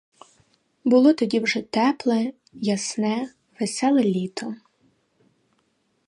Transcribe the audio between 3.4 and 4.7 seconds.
веселе літо.